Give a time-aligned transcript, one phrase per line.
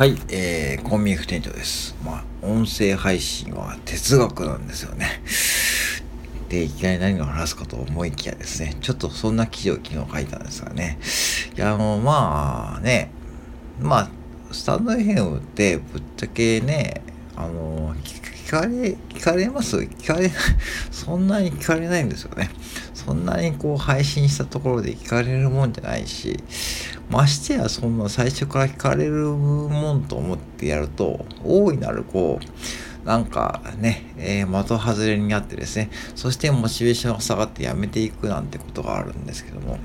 [0.00, 1.94] はい、えー、コンビニ副店長です。
[2.02, 5.20] まあ、音声配信は哲学なんですよね。
[6.48, 10.98] で、いきなり何を話すかと思いきやですね、ちょっとそんな記事を昨日書いたんですがね。
[11.54, 13.10] いや、あの、まあね、
[13.78, 14.10] まあ、
[14.52, 17.02] スタンド FM ってぶっちゃけね、
[17.36, 17.94] あの、
[18.50, 19.76] 聞かれ、聞かれます？
[19.76, 20.28] 聞かれ、
[20.90, 22.50] そんなに聞かれないんですよね。
[22.94, 26.36] そんなにこう配信したところで聞かれるもんじゃないし、
[27.08, 39.78] ましてやそんな最初から聞かれるもんと思ってやると、大いなるこう、なんかね、えー、的外れになってですね、そしてモチベーションが下がってやめていくなんてことがあるんですけども、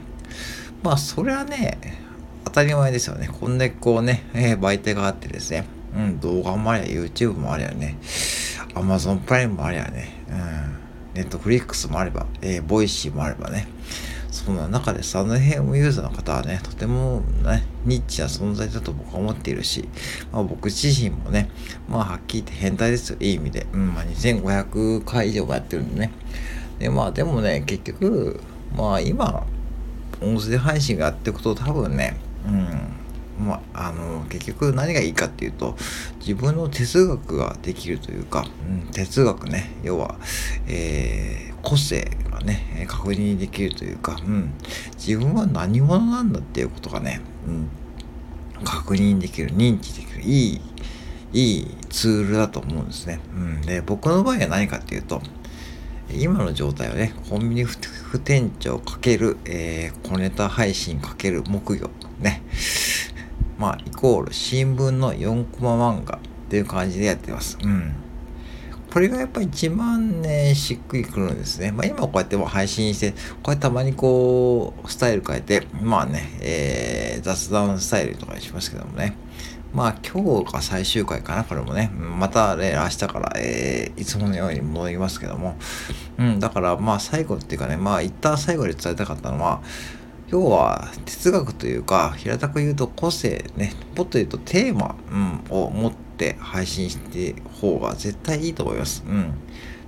[0.82, 1.78] まあそれはね、
[2.46, 3.30] 当たり前ですよね。
[3.32, 7.98] こんだけこうね、えー、媒体があってですね、うん、動画もありゃ、YouTube もありゃね、
[8.76, 13.68] Amazon プライムもありゃね、うん、 Netflix もあれば、えー、 Voicy もあればね、
[14.32, 19.88] そんな中でサンヘムユーザーの方はね、とてもね、ニッチな存在だと僕は思っているし、
[20.32, 21.50] まあ、僕自身もね、
[21.88, 23.66] まあはっきり言って変態ですよ、いい意味で。
[23.74, 26.12] うん、まあ2500回以上もやってるんでね。
[26.80, 28.42] で、まあでもね、結局、
[28.76, 29.48] まあ今、
[30.22, 33.05] 音声配信がやっていくと多分ね、うん、
[33.40, 35.76] まあ、あの、結局何がいいかっていうと、
[36.20, 40.16] 自分の哲学ができるというか、うん、哲学ね、要は、
[40.68, 44.54] えー、個性がね、確認できるというか、うん、
[44.98, 47.70] 自分は何者なんだっていうことがね、うん、
[48.64, 50.62] 確認できる、認知できる、いい、
[51.34, 53.20] いいツールだと思うんですね。
[53.34, 55.22] うん、で、僕の場合は何かっていうと、
[56.14, 62.44] 今の状態はね、コンビニ副店長かける、えー、小ネタ配信かける木魚、ね。
[63.58, 66.20] まあ、イコール新聞の4コマ漫画っ
[66.50, 67.58] ていう感じでやってます。
[67.62, 67.94] うん。
[68.92, 71.72] これがやっぱり一番ね、しっくりくるんですね。
[71.72, 73.18] まあ今こうやっても配信して、こ
[73.48, 79.18] うやってたまにこう、スタイル変えて、まあね、えー、雑談スタイルとかにしますけどもね。
[79.74, 81.92] まあ今日が最終回かな、これもね。
[81.94, 85.58] またね、明日から、えー、いつものように戻りますけども。
[86.18, 89.62] うん、だからまあ最後っていうかね、まあ一旦最後に伝えたかったのは、
[90.30, 99.04] 要は哲学というか、平たく言うと個性ね、もっと言うとテーマ、うん、を持って配信して方が絶対いいと思います。
[99.08, 99.34] うん。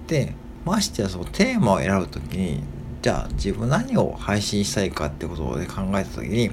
[0.07, 2.61] で、ましてやそのテーマを選ぶときに、
[3.01, 6.51] じゃあ自分何を配信したいかってことを、ね、考えたときに、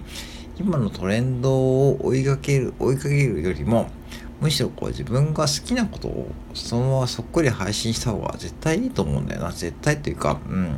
[0.59, 3.91] 今のトレンドを追いかける、追いかけるよりも、
[4.41, 9.53] むしろこう自分が好きなことをそのままそっくり配信した方が絶対いいと思うんだよな。
[9.53, 10.77] 絶対というか、うん。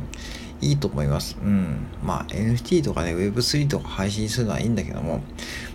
[0.61, 1.37] いいと思います。
[1.41, 1.87] うん。
[2.03, 5.21] まあ NFT とかね、Web3 とか配信するのはいいんだけども、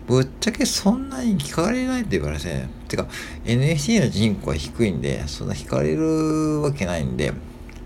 [0.07, 3.07] ぶっちゃけそんなに聞かれないって言われてね、てか
[3.45, 7.33] NFT の人口は低いんで、そんな聞かれるわけないんで、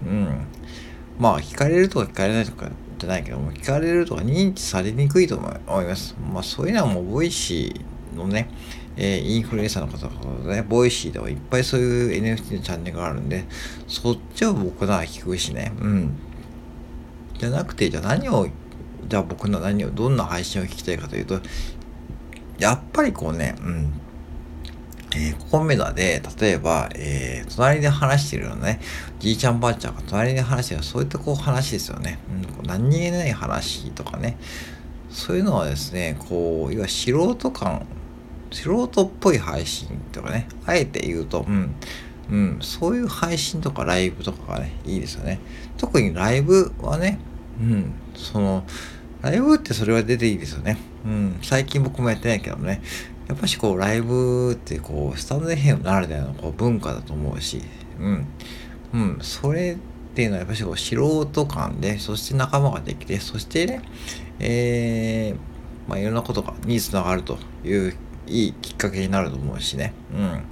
[0.05, 0.47] うん。
[1.19, 6.17] まあ聞かれるとか聞かれないとかじゃないけども、聞かれるとか認知されにくいと思います。
[6.33, 8.49] まあそういうのはもう Voicy のね、
[8.97, 13.45] えー、インフルエンサーの方とかね、 Voicy ではいっぱいそういう NFT のチャンネルがあるんで、
[13.87, 16.17] そっちは僕なら聞くしね、うん。
[17.39, 18.49] じゃなくて、じゃあ何を、
[19.09, 21.41] じゃあ僕の何を、どんな配信を聞きたいかというと、
[22.59, 24.01] やっぱりこうね、うん。
[25.15, 28.81] えー、コメダで、例えば、えー、隣で話してるようなね、
[29.19, 32.19] じいちゃんばあちゃんが隣で話してるそういったこう話ですよね。
[32.61, 34.37] うん、何気ない話とかね。
[35.11, 37.87] そういうのはですね、こう、いわゆる素人感、
[38.51, 41.75] 素人っぽい配信とかね、あえて言うと、うん、
[42.31, 45.41] うん、そういう配信とかライブとかがね、いいですよね。
[45.77, 47.19] 特にライブはね、
[47.61, 48.65] うん、その、
[49.23, 50.77] ライブってそれは出ていいですよね。
[51.05, 52.83] うん、最近僕もやってないけどもね、
[53.29, 57.63] やっぱしこうライブってこう、スタンド FM ならではのこう文化だと思うし、
[58.01, 58.27] うん、
[58.93, 59.77] うん、それっ
[60.15, 63.83] ていうのはやっぱしこう素人感で、そして仲間ができて、そしてね、
[64.41, 67.95] えー、まあいろんなことがにつながるという
[68.27, 70.43] いいきっかけになると思うしね、うん。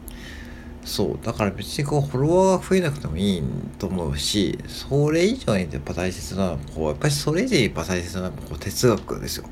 [0.85, 1.25] そう。
[1.25, 3.43] だから別にこう、フォロワーが増えなくてもいい
[3.79, 9.47] と思うし、それ以上にやっぱ大切なのは、こう、やっぱりそれ以上にやっぱ大切なのは、こう、哲学ですよ。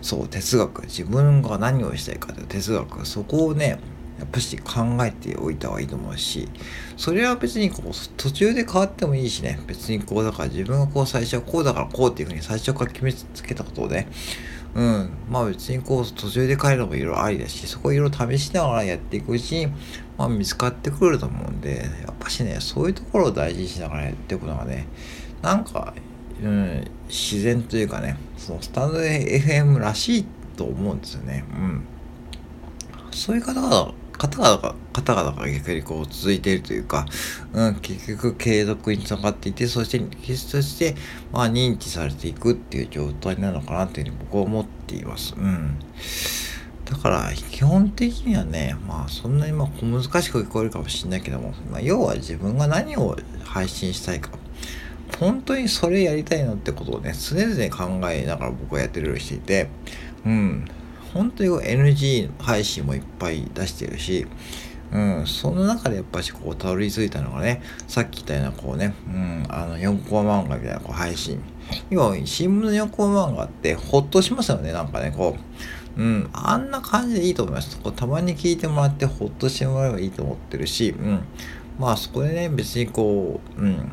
[0.00, 0.82] そう、哲学。
[0.82, 3.06] 自分が何をしたいかという哲学。
[3.06, 3.78] そこをね、
[4.18, 6.48] やっぱし考えておいた方がいいと思うし、
[6.96, 14.08] それは別にこう、途中で変わってもいいしね、別にこう、だから自分がこう最初はこうだからこうっていうふうに最初から決めつけたことをね、
[14.76, 15.10] うん。
[15.30, 19.66] まあ別にこう途中で変えるのもいろいろありだし、そこいろいろ試しながらやっていくうちに、
[20.18, 24.86] まあ見つかってくると思うんで、やっぱしね、そういうところを大事にしながらやっていくのがね、
[25.40, 25.94] なんか、
[26.42, 30.24] うん、自然というかね、そのスタンド FM らしい
[30.56, 31.44] と思うんですよね。
[31.48, 31.84] うん。
[33.12, 37.06] そういう方が方々が、方々が逆にこう続いているというか、
[37.52, 40.94] うん、結局継続につながっていて、そして、そして、
[41.32, 45.34] まあ認知されていくっていう状態なのかなっていうふうに僕は思っています。
[45.36, 45.78] うん。
[46.86, 54.30] だから基本的にはねまあそんなにまあ難しく聞こえるかもしれないけども、まあ、要は自分が何を配信したいか
[55.18, 59.68] 本当にそれやりたいのってことをね常々考えながら僕はやってるようにしていて
[60.24, 60.68] うん
[61.12, 64.26] 本当に NG 配信もいっぱい出してるし
[64.92, 71.42] うん、その中でやっぱしこうたどり着いたのがねさっき言ったようなこうね、うん、あの4コマ漫画みたいなこう配信
[71.90, 77.80] 要は新聞の4コマ漫画ってほっとしますよねなんかねこううん、あんな感じでいいと思います。
[77.80, 81.20] こうたまに聞いてもらってほっとしてもらえばいいと思ってるし、うん。
[81.78, 83.90] まあそこでね、別にこう、うん、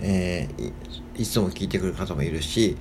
[0.00, 0.72] えー、
[1.20, 2.76] いつも聞いてくる方もいるし、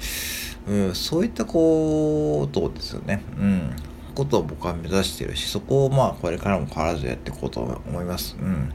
[0.68, 3.24] うん、そういったことですよね。
[3.38, 3.76] うん。
[4.14, 8.36] ことを僕は目指してるし、そこをまあこれからも変わらずやっていこうと思います。
[8.40, 8.72] うん。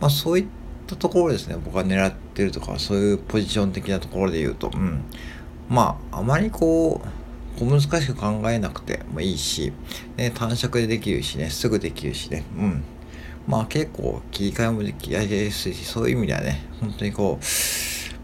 [0.00, 0.46] まあそういっ
[0.86, 5.02] たところですね、僕が狙ってるとか、そういうポジション的なところで言うと、うん。
[5.68, 9.72] まあ、あまりこう、小難しく考えなくてもいいし、
[10.16, 12.84] ね、短縮でできるしね、すぐできるしね、うん。
[13.48, 17.44] まあ結構切り替えもできやすいし、そういう意味ではね、本当にこう、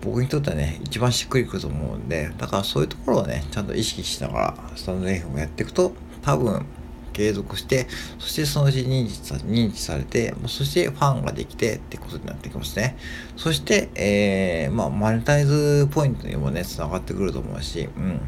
[0.05, 5.93] 僕にとってはね、一番しっくりくると思うんで、だからそういうところをね、ちゃんと意識しながら、スタンド F もやっていくと、
[6.23, 6.67] 多分、
[7.15, 7.87] 継続して、
[8.19, 12.97] そしてそのうち認知さ認知されて、そしてファンができてってことになってきますね。
[13.37, 18.21] そして、えー、まあ、マネタイズポイントにもね、繋がってくると思うし、うん。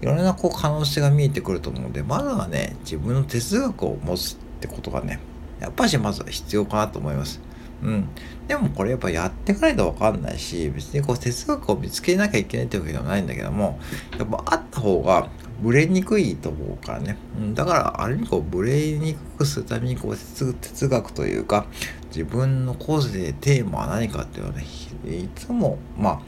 [0.00, 5.20] いろんなこう可能性が見えてくると思うので、まずはね、自分の哲学を持つってことがね、
[5.60, 7.40] やっぱしまずは必要かなと思います。
[7.82, 8.08] うん。
[8.46, 13.78] でもこれやっぱやってかないとわかんないし、別にこう哲学を見つけなきゃいけないってわけではないんだけども、
[14.18, 15.28] やっぱあった方が
[15.60, 17.16] ブレにくいと思うからね。
[17.38, 21.66] うん、だからある意味こうブレにくくするためにこう哲学というか、
[22.08, 24.64] 自分のコースでテーマは何かっていうのをね、
[25.06, 26.20] いつもまあ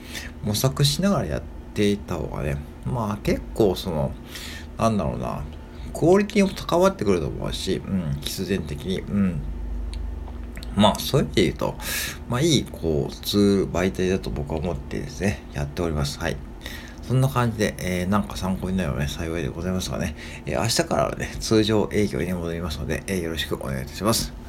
[0.44, 1.42] 模索しながらやっ
[1.74, 2.56] ていった方がね、
[2.86, 4.12] まあ結構その、
[4.78, 5.42] なんだろうな、
[5.92, 9.00] クオリティも高まってくると思うし、うん、必然的に。
[9.00, 9.40] うん。
[10.76, 11.74] まあ、そういう意味で言うと、
[12.28, 16.18] まあ、いい、こう、ツール、媒体だと僕は思ってですね、やっております。
[16.18, 16.36] はい。
[17.02, 20.16] そんな感じで、えー、なんか参考になればね、幸いでございますがね、
[20.46, 24.43] えー、明日からはね、通常営業に戻りますので、えー、よろしくお願いいたします。